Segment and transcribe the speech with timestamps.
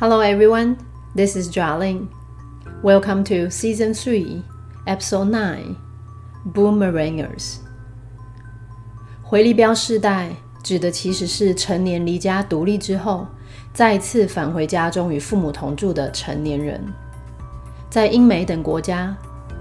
[0.00, 0.76] Hello everyone,
[1.16, 2.06] this is Jialing.
[2.84, 4.44] Welcome to Season 3,
[4.86, 5.74] Episode 9
[6.54, 7.56] Boomerangers.
[9.24, 10.30] 回力标世代
[10.62, 13.26] 指的其实是成年离家独立之后，
[13.72, 16.80] 再次返回家中与父母同住的成年人。
[17.90, 19.16] 在英美等国家，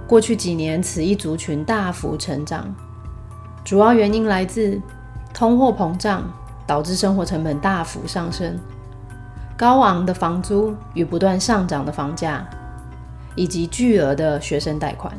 [0.08, 2.72] 过去几年此一族群大幅成长，
[3.66, 4.80] 主要原因来自
[5.34, 6.32] 通货膨胀
[6.68, 8.56] 导致生活成本大幅上升。
[9.58, 12.48] 高昂的房租与不断上涨的房价，
[13.34, 15.12] 以及巨额的学生贷款，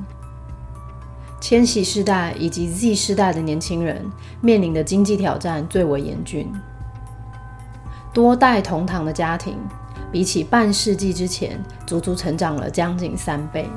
[1.41, 4.09] 千禧世代以及 Z 世代的年轻人
[4.41, 6.48] 面临的经济挑战最为严峻。
[8.14, 9.59] 多代同堂的家庭，
[10.12, 13.69] 比起半世纪之前，足足成长了将近三倍。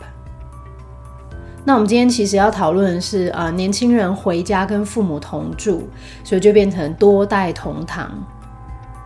[1.64, 5.82] 那我们今天其实要讨论的是，呃，年轻人回家跟父母同住，
[6.24, 8.10] 所以就变成多代同堂，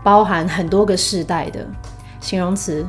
[0.05, 1.67] 包含很多个世代的
[2.21, 2.87] 形容词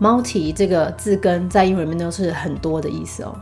[0.00, 3.32] multi 这个字根在英文里面都是很多的意思哦。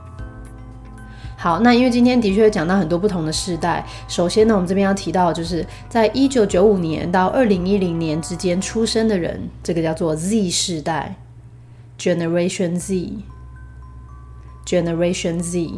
[1.43, 3.83] 好，那因为今天的确讲到很多不同的世代。
[4.07, 11.17] 首先呢，我们这边要提到，就是在一九九五年到二零一零年之间出生的人，这个叫做 Z 世代
[11.99, 12.79] ，Generation
[14.67, 15.71] Z，Generation Z。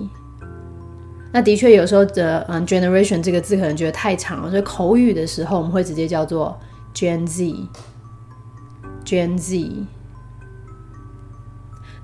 [1.33, 6.59] 那的确有时候的，嗯，Generation 这个字可能觉得太长了，所以口语的时候我们会直接叫做
[6.93, 9.87] Gen Z，Gen Z。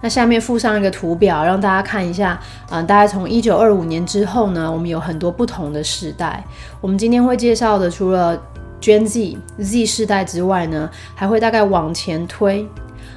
[0.00, 2.40] 那下面附上一个图表，让大家看一下。
[2.70, 6.42] 嗯，大概从一九二五年之后呢，我们有很多不同的世代。
[6.80, 8.42] 我们今天会介绍的，除了
[8.80, 12.66] Gen Z Z 世代之外呢，还会大概往前推。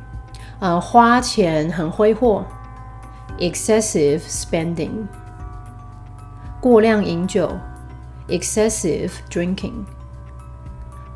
[0.60, 2.44] 嗯，花钱很挥霍
[3.38, 4.90] ，excessive spending；
[6.60, 7.56] 过量饮酒
[8.28, 9.72] ，excessive drinking；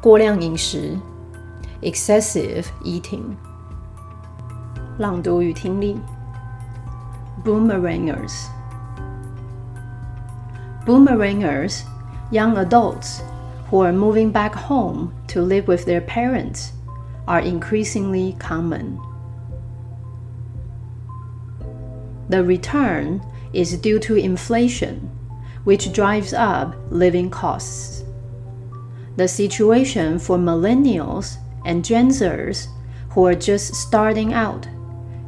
[0.00, 0.96] 过量饮食。
[1.81, 3.35] excessive eating.
[4.99, 5.99] 朗读与听力
[7.43, 8.47] Boomerangers
[10.85, 11.83] Boomerangers,
[12.29, 13.21] young adults
[13.71, 16.73] who are moving back home to live with their parents,
[17.25, 18.99] are increasingly common.
[22.29, 23.21] The return
[23.53, 25.09] is due to inflation,
[25.63, 28.03] which drives up living costs.
[29.15, 32.68] The situation for millennials and Gen Zers
[33.10, 34.68] who are just starting out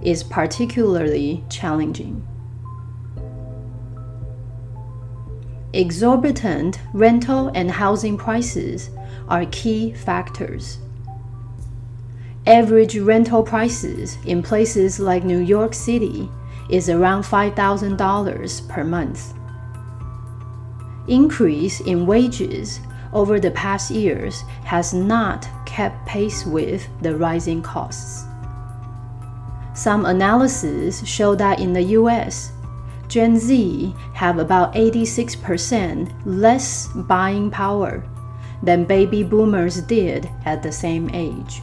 [0.03, 2.27] is particularly challenging.
[5.73, 8.91] Exorbitant rental and housing prices
[9.29, 10.79] are key factors.
[12.47, 16.29] Average rental prices in places like New York City
[16.71, 19.35] is around $5,000 per month.
[21.07, 22.81] Increase in wages
[23.13, 28.25] over the past years has not kept pace with the rising costs.
[29.73, 32.51] Some analyses show that in the US,
[33.07, 38.05] Gen Z have about 86% less buying power
[38.63, 41.63] than baby boomers did at the same age.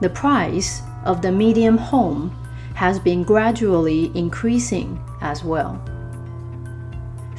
[0.00, 2.30] The price of the medium home
[2.76, 5.82] has been gradually increasing as well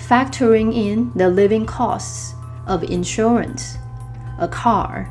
[0.09, 2.33] factoring in the living costs
[2.69, 3.77] of insurance,
[4.39, 5.09] a car,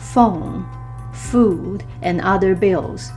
[0.00, 0.66] phone,
[1.12, 3.10] food, and other bills,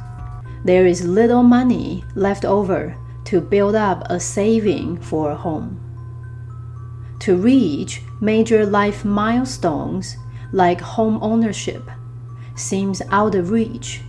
[0.63, 5.83] there is little money left over to build up a saving for a home.
[7.21, 10.17] To reach major life milestones
[10.51, 11.89] like home ownership
[12.55, 14.01] seems out of reach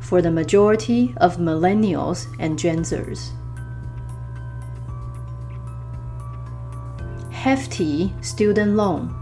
[0.00, 3.30] for the majority of millennials and Gen Zers.
[7.30, 9.14] Hefty student loan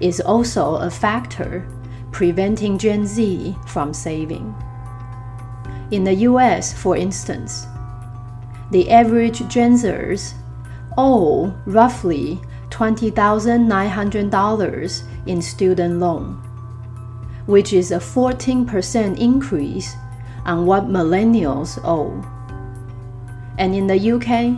[0.00, 1.66] is also a factor
[2.12, 4.54] preventing Gen Z from saving.
[5.90, 7.66] In the US, for instance,
[8.70, 10.34] the average Gen Zers
[10.96, 12.40] owe roughly
[12.70, 16.34] $20,900 in student loan,
[17.46, 19.96] which is a 14% increase
[20.44, 22.22] on what millennials owe.
[23.58, 24.54] And in the UK,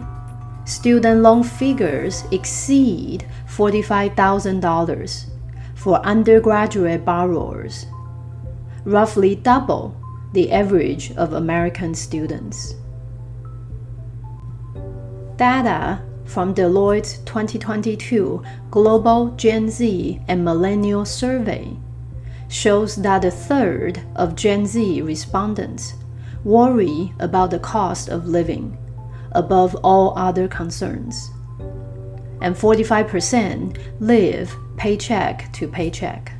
[0.68, 5.31] student loan figures exceed $45,000
[5.82, 7.86] for undergraduate borrowers,
[8.84, 9.96] roughly double
[10.32, 12.74] the average of American students.
[15.36, 21.76] Data from Deloitte's 2022 Global Gen Z and Millennial Survey
[22.48, 25.94] shows that a third of Gen Z respondents
[26.44, 28.78] worry about the cost of living
[29.32, 31.30] above all other concerns.
[32.40, 36.32] And 45% live paycheck to paycheck.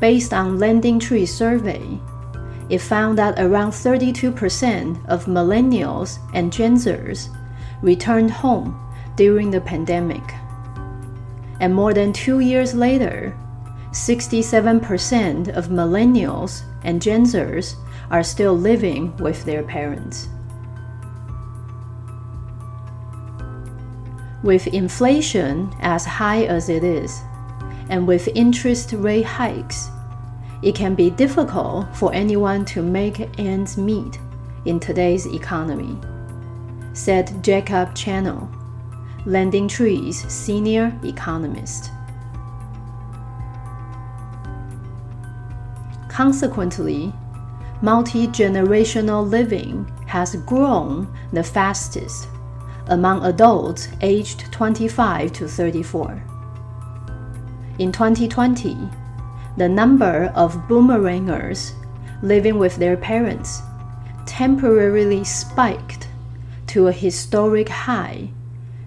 [0.00, 2.00] Based on Lending Tree survey,
[2.70, 7.28] it found that around 32% of millennials and Gen Zers
[7.82, 8.80] returned home
[9.14, 10.24] during the pandemic.
[11.60, 13.36] And more than two years later,
[13.90, 17.74] 67% of millennials and Gen Zers
[18.10, 20.28] are still living with their parents.
[24.44, 27.22] With inflation as high as it is,
[27.88, 29.88] and with interest rate hikes,
[30.60, 34.18] it can be difficult for anyone to make ends meet
[34.66, 35.96] in today's economy,
[36.92, 38.46] said Jacob Channel,
[39.24, 41.90] Lending Tree's senior economist.
[46.10, 47.14] Consequently,
[47.80, 52.28] multi generational living has grown the fastest
[52.88, 56.22] among adults aged 25 to 34.
[57.78, 58.76] In 2020,
[59.56, 61.72] the number of boomerangers
[62.22, 63.60] living with their parents
[64.26, 66.08] temporarily spiked
[66.66, 68.28] to a historic high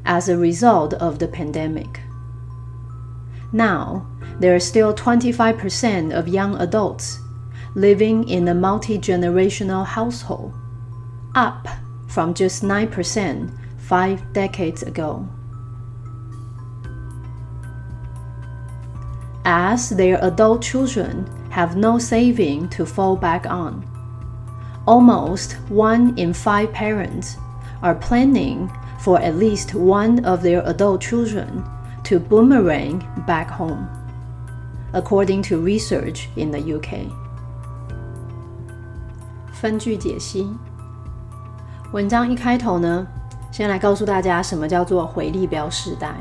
[0.05, 1.99] as a result of the pandemic.
[3.51, 4.07] Now,
[4.39, 7.19] there are still 25% of young adults
[7.75, 10.53] living in a multi generational household,
[11.35, 11.67] up
[12.07, 15.28] from just 9% five decades ago.
[19.44, 23.84] As their adult children have no saving to fall back on,
[24.86, 27.36] almost one in five parents
[27.82, 28.70] are planning
[29.00, 31.64] for at least one of their adult children
[32.04, 33.88] to boomerang back home,
[34.92, 37.10] according to research in the UK.
[39.52, 40.48] 分句解析。
[41.92, 43.06] 文章一开头呢，
[43.57, 46.13] 先来告诉大家什么叫做回力标世代。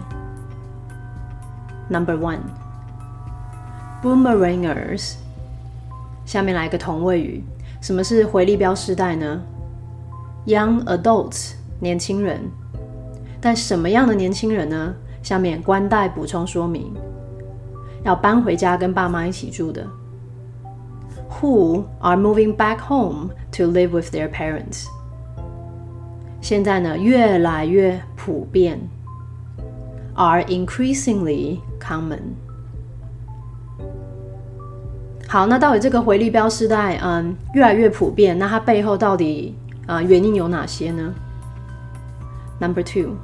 [1.86, 5.16] Number one，boomerangers。
[6.24, 7.44] 下面来个同位语，
[7.82, 9.42] 什么是回力标世代呢
[10.46, 12.50] ？Young adults，年轻人。
[13.38, 14.94] 但什么样的年轻人呢？
[15.22, 16.90] 下面官带补充说明，
[18.02, 19.86] 要搬回家跟爸妈一起住的。
[21.38, 24.86] Who are moving back home to live with their parents？
[26.46, 28.78] 现在呢，越来越普遍
[30.14, 32.20] ，are increasingly common。
[35.26, 41.12] 好，那到底这个回力标时代，嗯，越来越普遍，那它背后到底啊原因有哪些呢
[42.60, 43.16] ？Number two，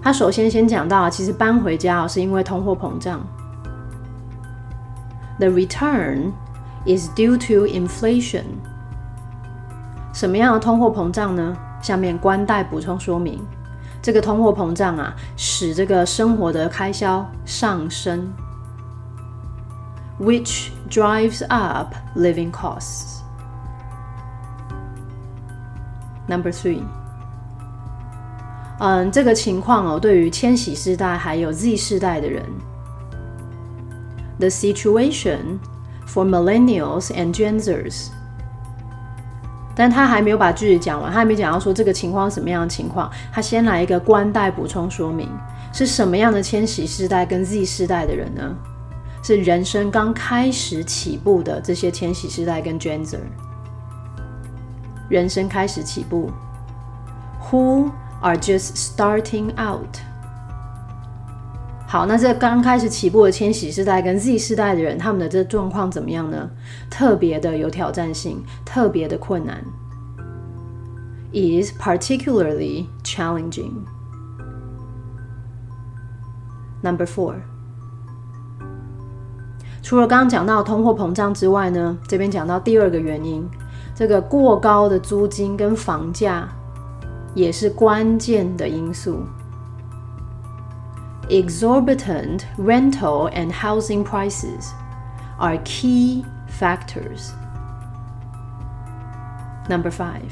[0.00, 3.26] 他首先先讲到，其实搬回家是因为通货膨胀。
[5.40, 6.30] The return
[6.86, 8.44] is due to inflation.
[10.18, 11.56] 什么样的通货膨胀呢？
[11.80, 13.40] 下面官带补充说明，
[14.02, 18.28] 这个通货膨胀啊，使这个生活的开销上升
[20.20, 23.20] ，which drives up living costs.
[26.26, 26.82] Number three，
[28.80, 32.44] 嗯，这个情况哦，对于千禧世代还有 Z 世代的人
[34.40, 35.60] ，the situation
[36.08, 38.08] for millennials and Gen Zers
[39.78, 43.08] 但他还没有把句子讲完，他还没讲到说这个情况什么样的情况。
[43.32, 45.30] 他先来一个关代补充说明，
[45.72, 48.56] 是什么样的千禧世代跟 Z 世代的人呢？
[49.22, 53.20] 是人生刚开始起步的这些千禧世代跟 Gen Z，
[55.08, 56.28] 人生开始起步
[57.48, 59.96] ，Who are just starting out。
[61.90, 66.50] 好，那这刚开始起步的千禧世代跟 Z 世代的人，他们的这状况怎么样呢？
[66.90, 69.64] 特别的有挑战性，特别的困难
[71.32, 73.70] ，is particularly challenging.
[76.82, 77.36] Number four，
[79.82, 83.48] 除了刚刚讲到通货膨胀之外呢，这边讲到第二个原因，
[83.94, 86.50] 这个过高的租金跟房价
[87.34, 89.22] 也是关键的因素。
[91.29, 94.71] exorbitant rental and housing prices
[95.39, 97.31] are key factors.
[99.69, 100.31] Number five，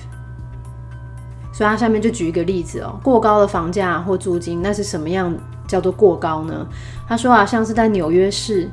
[1.53, 5.33] 所以他下面就举一个例子哦，过高的房价或租金，那是什么样
[5.67, 6.67] 叫做过高呢？
[7.07, 8.69] 他说啊，像是在纽约市，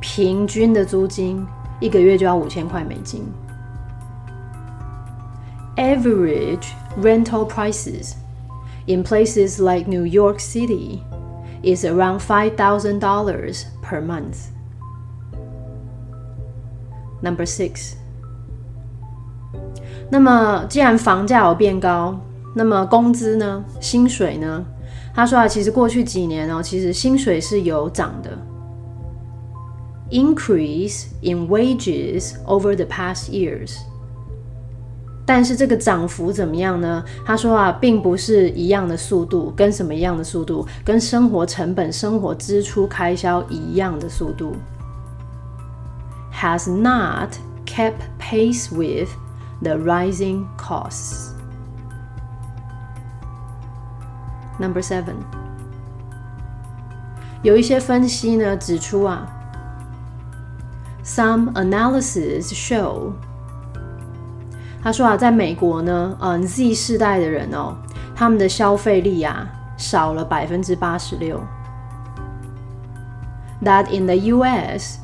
[0.00, 1.46] 平均的租金
[1.80, 3.26] 一个月就要五千块美金。
[5.76, 6.66] Average
[7.02, 8.12] rental prices
[8.86, 11.00] in places like New York City
[11.62, 14.48] is around $5,000 per month.
[17.22, 17.94] Number six.
[20.10, 22.20] 那么，既然房价有变高，
[22.54, 23.64] 那么工资呢？
[23.80, 24.64] 薪水呢？
[25.14, 28.36] 他说啊，其实过去几年哦，其实薪水是有涨的。
[30.10, 33.78] Increase in wages over the past years.
[35.28, 37.02] 但是这个涨幅怎么样呢？
[37.24, 40.66] 他说啊，并不是一样的速度，跟什么一样的速度？
[40.84, 44.54] 跟生活成本、生活支出开销一样的速度。
[46.32, 47.30] Has not
[47.64, 49.08] kept pace with
[49.62, 51.30] the rising costs.
[54.58, 55.14] Number seven，
[57.42, 59.26] 有一些分析呢指出啊，
[61.02, 63.12] Some analysis show
[64.81, 67.75] 他说啊，在美国呢，嗯，Z 世代的人哦，
[68.15, 71.41] 他们的消费力啊少了百分之八十六。
[73.61, 74.99] That in the U.S.,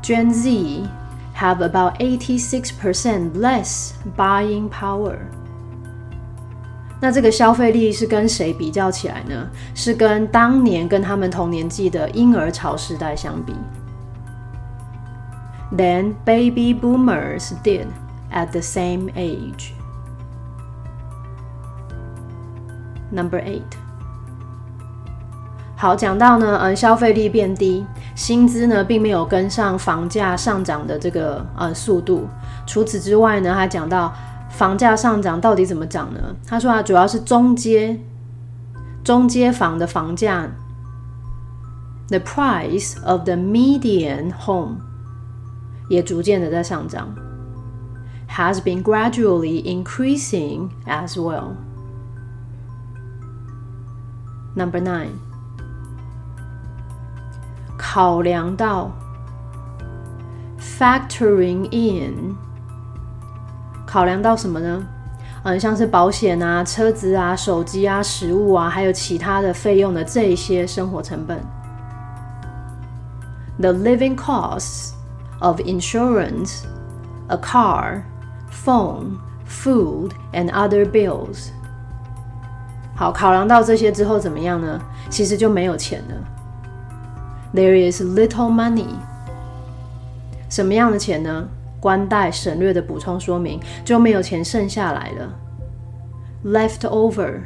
[0.00, 0.88] Gen Z
[1.36, 5.16] have about eighty-six percent less buying power。
[7.00, 9.48] 那这个消费力是跟谁比较起来呢？
[9.74, 13.52] 是跟当年跟他们同年纪的婴儿潮时代相比。
[15.76, 17.86] Then baby boomers did.
[18.36, 19.72] At the same age.
[23.10, 23.62] Number eight，
[25.76, 32.28] 好，讲到呢，呃，消费力变低，薪资呢并没有跟上房价上涨的这个呃速度。
[32.66, 34.12] 除此之外呢，还讲到
[34.50, 36.20] 房价上涨到底怎么涨呢？
[36.46, 37.98] 他说啊，主要是中阶
[39.02, 40.48] 中阶房的房价
[42.08, 44.76] ，the price of the median home
[45.88, 47.08] 也逐渐的在上涨。
[48.35, 51.55] has been gradually increasing as well.
[54.55, 55.11] Number nine，
[57.77, 58.91] 考量到
[60.59, 62.35] factoring in，
[63.85, 64.83] 考量到什么呢？
[65.43, 71.41] 嗯，像是保险啊、车子啊、手机啊、食物啊，还有其他的费用的这些生活成本。
[73.59, 74.91] The living costs
[75.39, 76.63] of insurance,
[77.27, 78.03] a car,
[78.64, 81.50] Phone, food, and other bills。
[82.94, 84.80] 好，考量到这些之后怎么样呢？
[85.10, 86.14] 其实就没有钱了。
[87.54, 88.86] There is little money。
[90.48, 91.48] 什么样的钱呢？
[91.80, 95.32] 关带省略的补充说明，就没有钱剩下来了。
[96.44, 97.40] Left over。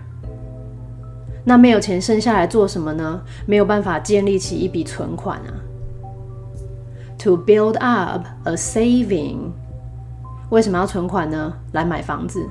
[1.44, 3.22] 那没有钱剩下来做什么呢？
[3.46, 5.50] 没有办法建立起一笔存款啊。
[7.18, 9.52] To build up a saving
[10.50, 11.52] 为什么要存款呢？
[11.72, 12.44] 来买房子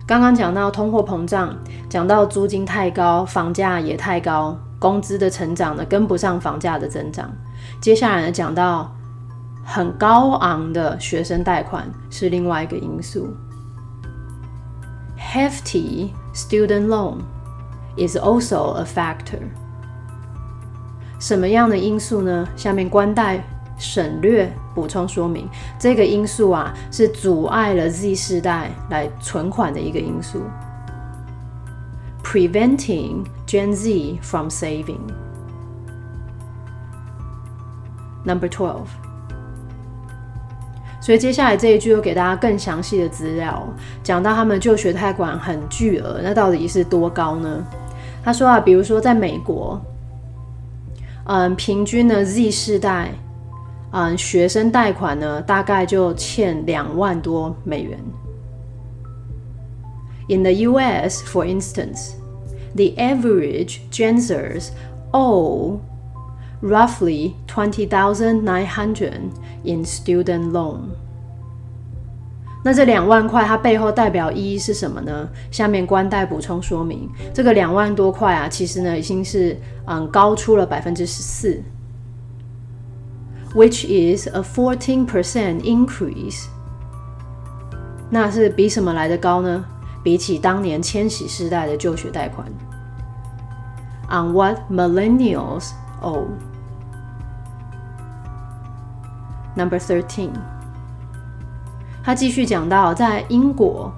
[0.08, 1.56] 刚刚讲到通货膨胀，
[1.88, 7.32] 讲到租金太高，房价也太高，工资的成长呢跟不上房价的增长。
[7.80, 8.91] 接下来呢讲到
[9.63, 13.30] 很高昂的学生贷款是另外一个因素。
[15.19, 17.19] Hefty student loan
[17.95, 19.43] is also a factor。
[21.18, 22.46] 什么样的因素呢？
[22.57, 23.42] 下面官代
[23.79, 25.48] 省略补充说明，
[25.79, 30.42] 这个因素啊是阻碍了 Z 世代来存款的一个因素
[32.22, 35.00] ，preventing Gen Z from saving。
[38.24, 38.87] Number twelve。
[41.00, 43.62] 所以接下来这一句又给大家更详细的资料，
[44.02, 47.64] 讲到他们就学贷款很巨额，那到底是多高呢？
[48.24, 49.81] 他说啊，比如说在美国，
[51.27, 53.12] 嗯，平均呢 Z 世代，
[53.91, 57.99] 嗯，学生贷款呢大概就欠两万多美元。
[60.29, 62.15] In the U.S., for instance,
[62.75, 64.71] the average Genzers
[65.12, 65.79] owe
[66.61, 69.31] roughly twenty thousand nine hundred
[69.65, 70.91] in student loan。
[72.66, 75.29] 那这两万块它背后代表意义是什么呢？
[75.52, 81.62] 下面官代补充说明，这个两万多块啊，其实呢已经是嗯高出了百分之十四
[83.55, 86.46] ，which is a fourteen percent increase。
[88.11, 89.64] 那是比什么来的高呢？
[90.02, 92.48] 比起当年千禧世代的就学贷款。
[94.11, 95.70] On what millennials
[96.02, 96.26] owe.
[99.55, 100.31] Number thirteen，
[102.07, 103.92] 他继续讲到，在英国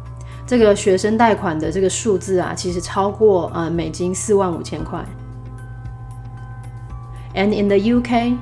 [0.46, 5.04] 这个学生贷款的这个数字啊，其实超过呃美金四万五千块。
[7.34, 8.38] And in the UK,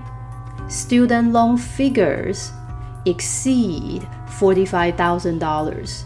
[0.70, 2.50] student loan figures
[3.06, 4.02] exceed
[4.38, 6.02] forty-five thousand dollars.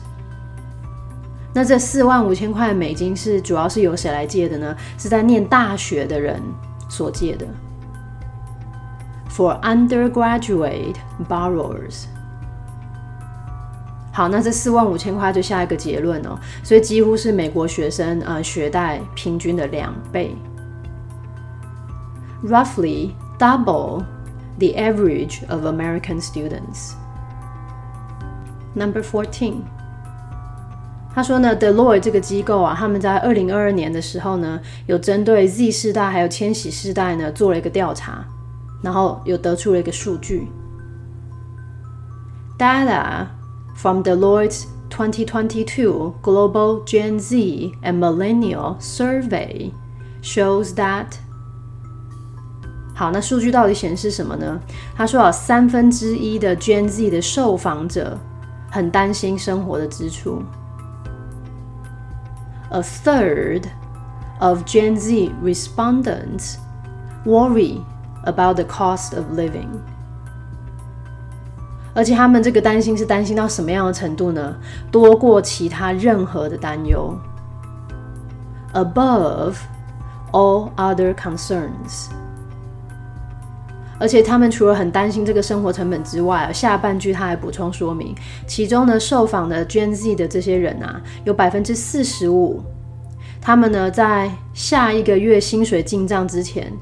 [1.52, 4.74] 那这四万五千块美金是主要是由谁来借的呢？
[4.96, 6.40] 是在念大学的人
[6.88, 7.46] 所借的。
[9.28, 10.96] For undergraduate
[11.28, 12.04] borrowers，
[14.12, 20.36] 好，那这四万五千块就下一个结论哦，所以几乎是美国学生呃学贷平均的两倍
[22.44, 24.02] ，roughly double
[24.58, 26.92] the average of American students.
[28.74, 29.62] Number fourteen，
[31.14, 38.24] 他说呢，Deloitte 这个机构啊，他们在二零二二年的时候呢，有针对 Z 世代还有千禧世代呢做了一个调查。
[38.82, 40.48] 然后又得出了一个数据
[42.58, 43.26] ：Data
[43.75, 49.71] from Deloitte's 2022 Global Gen Z and Millennial Survey
[50.21, 51.07] shows that。
[52.93, 54.59] 好，那数据到底显示什么呢？
[54.95, 58.17] 他说有三分之一的 Gen Z 的受访者
[58.71, 60.41] 很担心生活的支出。
[62.69, 63.63] A third
[64.39, 66.55] of Gen Z respondents
[67.25, 67.81] worry
[68.27, 69.81] About the cost of living，
[71.92, 74.56] 而且他们这个担心是担心到什么样的程度呢？
[74.90, 77.16] 多过其他任何的担忧
[78.74, 79.54] ，above
[80.32, 82.06] all other concerns。
[83.98, 88.14] 而且他们除了很担心这个生活成本之外，下半句他还补充说明，
[88.46, 92.62] 其中呢受访的 Gen Z 的这些人啊，有百分之四十五，
[93.42, 96.72] 他们呢在下一个月薪水进账之前。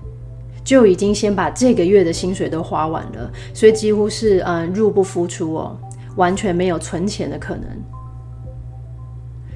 [0.68, 5.74] 就已经先把这个月的薪水都花完了，所以几乎是嗯入不敷出哦，
[6.16, 7.64] 完全没有存钱的可能。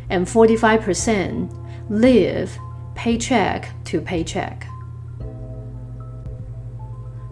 [0.09, 1.48] And forty five percent
[1.90, 2.48] live
[2.96, 4.61] paycheck to paycheck.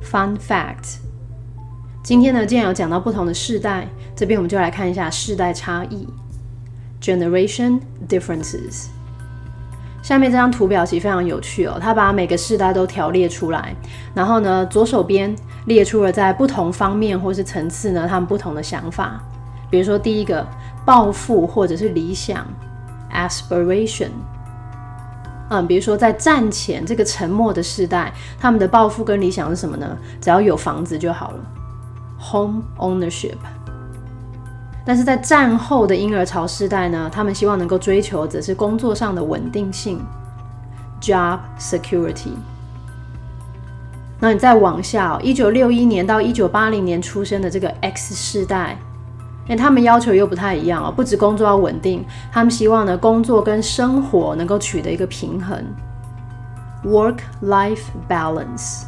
[0.02, 0.98] Fun fact，
[2.04, 6.06] 今天呢，既然有讲到不同的世代，这边我们就来看一下世代差异
[7.00, 8.88] ，generation differences。
[10.02, 13.74] 下面这张图表其实非常有趣哦，它把每个世代都条列出来，
[14.14, 15.34] 然后呢，左手边
[15.66, 19.20] 列出了在不同方面或是层次呢，他们不同的想法。
[19.70, 20.44] 比如说第一个，
[20.84, 22.44] 抱负或者是理想
[23.12, 24.08] ，aspiration。
[25.50, 29.96] 嗯，比如说在战前这个沉默的世代，他们的抱负跟理想是什么呢？
[30.20, 31.40] 只要有房子就好了
[32.18, 33.36] ，home ownership。
[34.90, 40.05] 但是在战后的婴儿潮时代呢，他们希望能够追求的是工作上的稳定性
[41.00, 42.33] ，job security。
[44.18, 48.76] 那你再往下，一九六一年到一九八零年出生的这个 X 世代，
[49.46, 55.64] 哎，他们要求又不太一样哦，不止工作要稳定，他们希望呢工作跟生活能够取得一个平衡
[56.85, 58.83] ，work-life balance。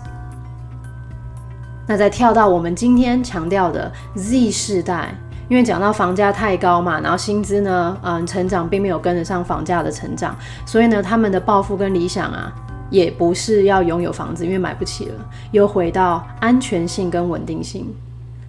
[1.87, 5.15] 那再跳到我们今天强调的 Z 世代，
[5.53, 10.35] 因为讲到房价太高嘛，然后薪资呢，嗯，成长并没有跟得上房价的成长，
[10.65, 12.51] 所以呢，他们的抱负跟理想啊。
[12.89, 15.15] 也不是要拥有房子，因为买不起了。
[15.51, 17.87] 又回到安全性跟稳定性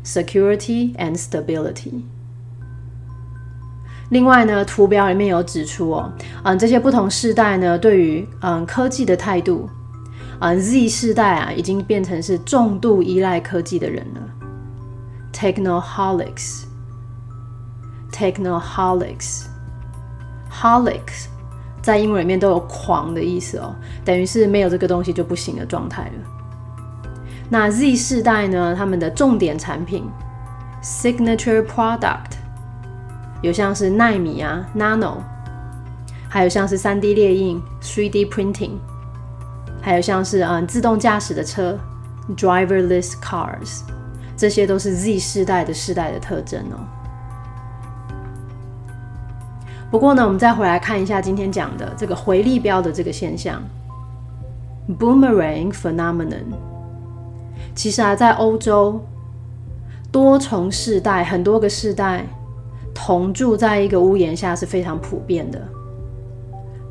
[0.06, 2.02] ，security and stability。
[4.10, 6.12] 另外呢，图表里面有指出哦，
[6.44, 9.70] 嗯，这些不同世代呢，对于嗯科技的态度，
[10.40, 14.22] 嗯，Z 世代啊，已经变成是重度依赖科技的人了
[15.34, 16.64] （techno-holics）
[18.14, 19.46] technoholics。
[20.52, 21.26] holics
[21.82, 26.12] 在英文里面都有狂的意思哦，等于是没有这个东西就不行的状态了。
[27.50, 30.08] 那 Z 世代呢，他们的重点产品
[30.82, 32.38] signature product
[33.42, 35.18] 有像是纳米啊 nano，
[36.30, 38.78] 还有像是 3D 列印 3D printing，
[39.82, 41.78] 还有像是嗯自动驾驶的车
[42.38, 43.82] driverless cars，
[44.38, 46.80] 这些都是 Z 世代的世代的特征哦。
[49.94, 53.62] 不过呢，我们再回来看一下今天讲的这个回力标的这个现象
[54.98, 56.46] ，boomerang phenomenon。
[57.76, 59.00] 其实啊，在欧洲，
[60.12, 62.26] 多重世代、很多个世代
[62.92, 65.62] 同住在一个屋檐下是非常普遍的。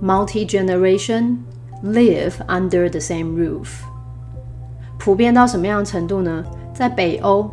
[0.00, 1.38] Multi generation
[1.82, 3.80] live under the same roof。
[4.96, 6.44] 普遍到什么样的程度呢？
[6.72, 7.50] 在北欧，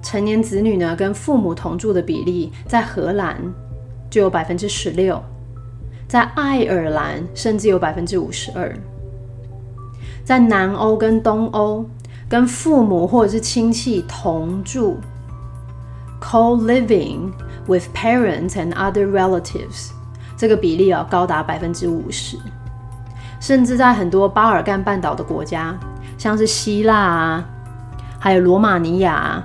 [0.00, 3.36] 成年子女呢跟父母同住的比例，在荷兰。
[4.12, 5.24] 就有百分之十六，
[6.06, 8.78] 在爱尔兰甚至有百分之五十二，
[10.22, 11.86] 在南欧跟东欧，
[12.28, 14.98] 跟父母或者是亲戚同住
[16.20, 17.32] （co-living
[17.66, 19.92] with parents and other relatives）
[20.36, 22.36] 这个比例啊高达百分之五十，
[23.40, 25.74] 甚至在很多巴尔干半岛的国家，
[26.18, 27.48] 像是希腊啊，
[28.18, 29.42] 还有罗马尼亚，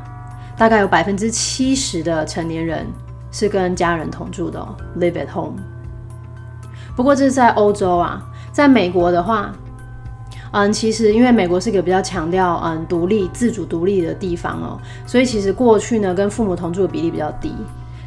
[0.57, 2.85] 大概有百分之七十的成年人。
[3.37, 4.59] 是跟家人同住的
[4.97, 5.59] ，live at home。
[6.95, 8.19] 不过这是在欧洲啊，
[8.51, 9.53] 在美国的话，
[10.53, 17.53] 嗯，其实因为美国是一个比较强调嗯独立、自主、独立的地方哦，所以其实过去呢跟父母同住的比例比较低，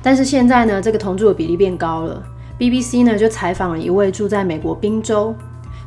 [0.03, 2.21] 但是现在呢这个同住的比例变高了。
[2.59, 5.33] BBC 呢就采访了一位住在美国宾州、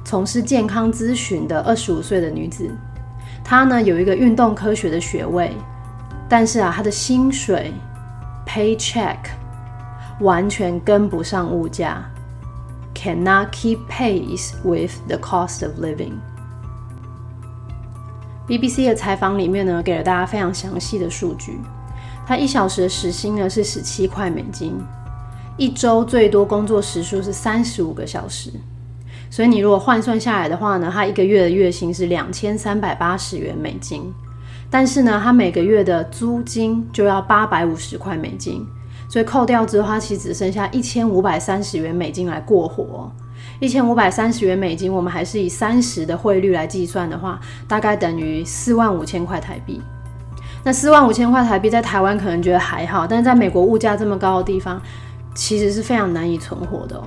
[0.06, 2.72] 从事健康咨询的二十五岁的女子，
[3.44, 5.52] 她呢有一个运动科学的学位，
[6.30, 7.74] 但是啊她的薪水。
[8.54, 9.18] Paycheck
[10.20, 12.06] 完全跟不上物价
[12.94, 16.14] ，cannot keep pace with the cost of living。
[18.48, 21.60] BBC 的采访里面呢，给了大家非常详细的数据。
[22.28, 24.80] 他一小时的时薪呢是十七块美金，
[25.58, 28.52] 一周最多工作时数是三十五个小时。
[29.32, 34.14] 所以你如果换算下来的话呢，他一个月的月薪是两千三百八十元美金。
[34.74, 38.66] 但是呢，他每个月的租金就要八百五十块美金，
[39.08, 43.12] 所以扣掉之后，他其实只剩下一千五百三十元美金来过活。
[43.60, 49.80] 一千五百三十元美金，我们还是以三十的汇率来计算的话，大概等于四万五千块台币。
[50.64, 54.82] 那四万五千块台币在台湾可能觉得还好，但是在美国物价这么高的地方，
[55.36, 57.04] 其实是非常难以存活的哦。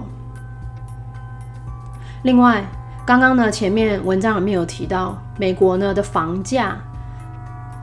[2.23, 2.65] 另外，
[3.05, 6.79] 刚刚呢，前面文章里面有提到，美国呢的房价。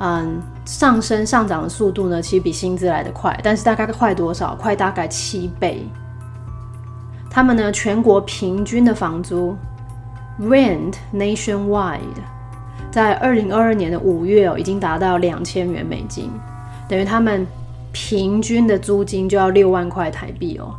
[0.06, 4.54] 嗯，上升上涨的速度呢，其实比薪资来得快，但是大概快多少？
[4.54, 5.88] 快大概七倍。
[7.32, 9.56] 他们呢，全国平均的房租
[10.42, 12.00] rent nationwide
[12.92, 16.30] 在二零二二年的五月哦，已经达到两千元美金，
[16.90, 17.48] 等于他们
[17.94, 20.76] 平均的租金就要六万块台币哦。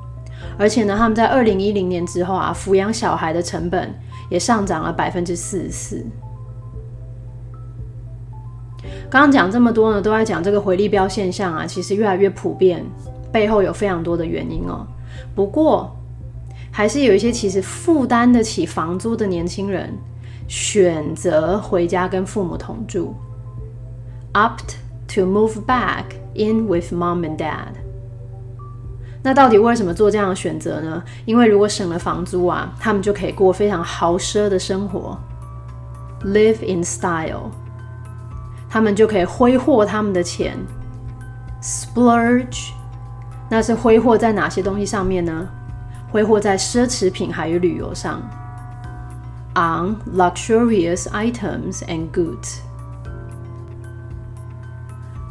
[0.58, 3.90] 而且呢，他们在二零一零年之后啊，抚养小孩的成本
[4.28, 6.06] 也上涨了百分之四十四。
[9.10, 12.84] 刚刚讲这么多呢，都在讲这个回力标现象啊，其实越来越普遍，
[13.30, 14.86] 背后有非常多的原因哦。
[15.34, 15.94] 不过，
[16.72, 19.96] 还是有一些其实负担得起房租的年轻人，
[20.48, 23.14] 选择回家跟父母同住
[24.32, 24.74] ，opt
[25.06, 27.74] to move back in with mom and dad。
[29.22, 31.02] 那到底为什么做这样的选择呢？
[31.24, 35.16] 因为如果省了房租啊，他们就可以过非常豪奢的生活
[36.24, 37.50] ，live in style。
[38.74, 40.58] 他们就可以挥霍他们的钱
[41.62, 42.72] ，splurge，
[43.48, 45.46] 那是挥霍在哪些东西上面呢？
[46.10, 48.20] 挥霍在奢侈品还有旅游上
[49.54, 52.62] ，on luxurious items and goods。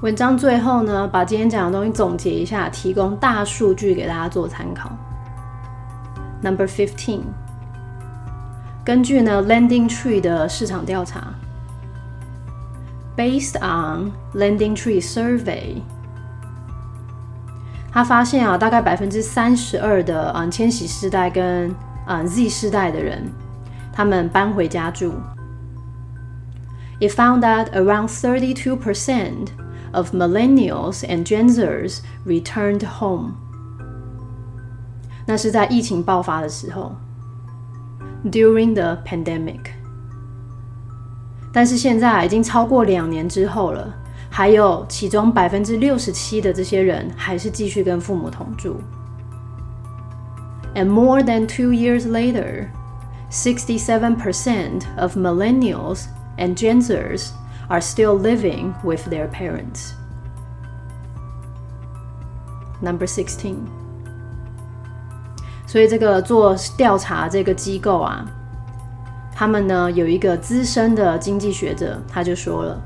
[0.01, 4.89] 文章最后呢，把今天讲的东西总结一下，提供大数据给大家做参考。
[6.41, 7.23] Number fifteen，
[8.85, 11.27] 根据呢 Landing Tree 的市场调查
[13.16, 15.82] ，Based on Landing Tree Survey，
[17.90, 21.74] 他发现啊，大概百分之三十二的嗯千禧世代跟
[22.06, 23.32] 嗯 Z 世代的人，
[23.92, 25.14] 他们搬回家住。
[27.00, 29.48] It found that around thirty-two percent
[29.92, 33.34] of millennials and Gen Zers returned home。
[35.26, 36.96] 那是在疫情爆发的时候，
[38.24, 39.60] during the pandemic。
[41.52, 43.92] 但是现在已经超过两年之后了，
[44.30, 48.80] 还有其中百分之六十七的这些人还是继续跟父母同住。
[50.74, 52.68] And more than two years later,
[53.30, 56.04] 67% of millennials
[56.36, 57.30] and Gen Zers
[57.68, 59.92] are still living with their parents.
[62.80, 63.56] Number sixteen.
[65.66, 68.24] 所以这个做调查这个机构啊，
[69.35, 72.81] 他们呢有一个资深的经济学者，他就说了，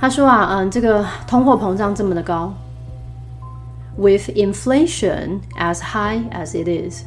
[0.00, 2.54] 他说啊，嗯，这个通货膨胀这么的高
[3.96, 7.02] ，with inflation as high as it is，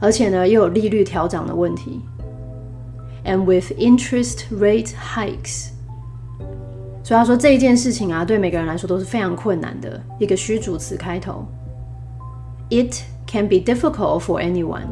[0.00, 2.00] 而且呢又有利率调涨的问题。
[3.22, 5.68] And with interest rate hikes，
[7.04, 10.00] 所以他说这一件事情啊，对每个人来说都是非常困难的。
[10.18, 11.46] 一个虚主词开头
[12.70, 12.94] ，It
[13.26, 14.86] can be difficult for anyone。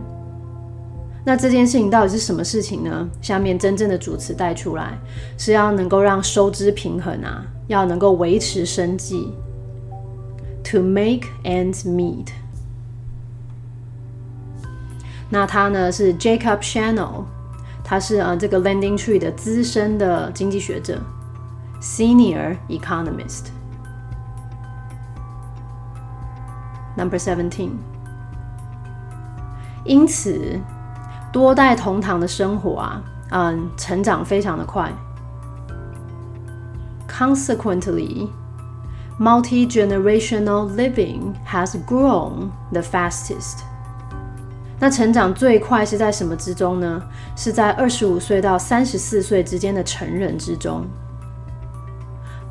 [1.28, 3.06] 那这件事情到底是什么事情呢？
[3.20, 4.98] 下面真正的主词带出来，
[5.36, 9.34] 是要能够让收支平衡啊，要能够维持生计
[10.64, 12.28] ，to make ends meet。
[15.28, 17.24] 那他呢是 Jacob Channel。
[17.84, 20.98] 他是呃这个 Lending Tree 的资深的经济学者
[21.82, 23.48] ，Senior Economist。
[26.96, 27.72] Number seventeen。
[29.84, 30.58] 因此，
[31.32, 34.90] 多代同堂的生活啊，嗯，成长非常的快。
[37.08, 38.28] Consequently,
[39.18, 43.60] multi-generational living has grown the fastest.
[44.80, 47.02] 那成长最快是在什么之中呢？
[47.34, 50.86] 是在二十五岁到三十四岁之间的成人之中。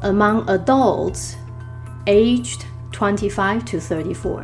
[0.01, 1.35] Among adults
[2.05, 2.61] aged
[2.91, 4.43] twenty-five to thirty-four.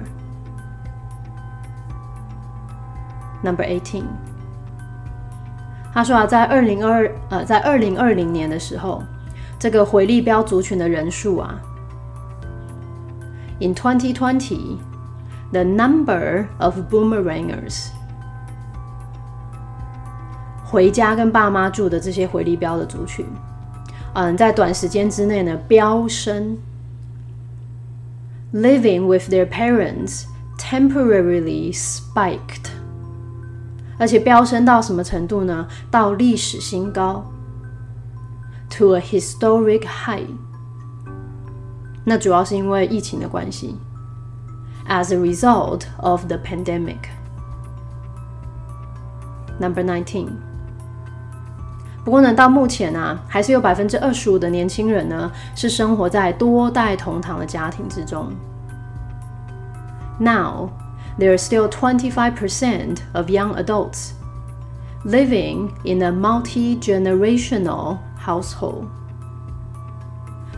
[3.43, 4.05] Number eighteen.
[5.95, 9.03] 他说啊，在二零二呃，在二零二零年的时候，
[9.59, 11.61] 这个回力标族群的人数啊，
[13.61, 14.77] in twenty twenty.
[15.51, 17.87] The number of boomerangers
[20.67, 23.25] 回家跟爸妈住的这些回力标的族群，
[24.12, 26.59] 嗯，在短时间之内呢飙升。
[28.53, 30.25] Living with their parents
[30.59, 32.71] temporarily spiked，
[34.04, 35.66] 而且飙升到什么程度呢？
[35.89, 37.24] 到历史新高
[38.70, 40.28] ，to a historic high。
[42.04, 43.78] 那主要是因为疫情的关系。
[44.89, 46.98] as a result of the pandemic.
[49.58, 50.28] Number nineteen.
[52.04, 58.30] 不过呢，到目前啊，还是有百分之二十五的年轻人呢，是生活在多代同堂的家庭之中。
[60.20, 60.70] Now,
[61.19, 64.12] there are still 25% of young adults
[65.05, 68.87] living in a multi-generational household.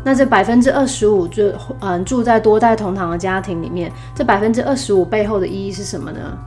[0.02, 6.38] 那这百分之二十五就嗯住在多代同堂的家庭里面，这百分之二十五背后的意义是什么呢？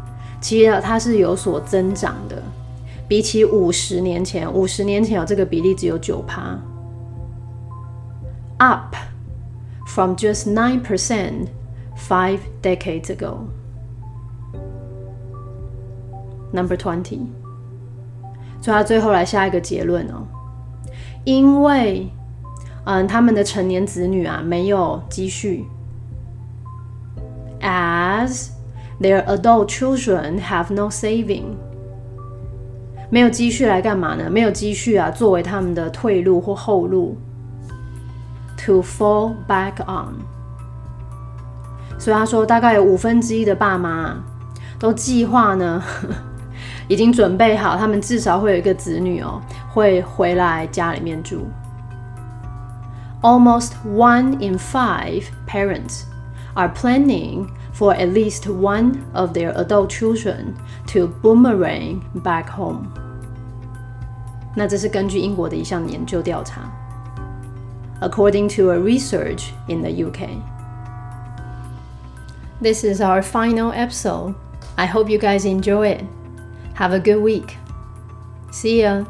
[0.42, 2.42] 其实它是有所增长的，
[3.08, 6.60] 比起五十年前，五十年前有这个比例只有九趴，
[8.58, 8.96] up
[9.88, 11.48] from just nine percent
[11.96, 13.38] five decades ago.
[16.53, 17.21] Number twenty，
[18.61, 20.27] 所以他最后来下一个结论哦，
[21.25, 22.11] 因为。
[22.91, 25.67] 嗯，他们的成年子女啊没有积蓄
[27.61, 28.49] ，as
[28.99, 31.43] their adult children have no saving，
[33.11, 34.31] 没有积蓄来干嘛呢？
[34.31, 37.19] 没有积蓄啊，作为他们的退路或后路
[38.57, 40.15] ，to fall back on。
[41.99, 44.17] 所以他说，大概有五分之一的爸妈
[44.79, 45.83] 都计划呢，
[46.88, 51.48] 已经准备好，他们至少会有一个子女哦，会回来家里面住。
[53.22, 56.04] almost one in five parents
[56.56, 60.54] are planning for at least one of their adult children
[60.88, 62.88] to boomerang back home.
[64.56, 66.62] 那这是根据英国的一项研究调查。
[68.02, 70.28] according to a research in the UK.
[72.62, 74.36] This is our final episode.
[74.76, 76.04] I hope you guys enjoy it.
[76.79, 77.57] Have a good week.
[78.53, 79.05] See ya.